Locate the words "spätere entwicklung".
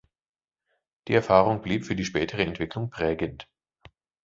2.05-2.89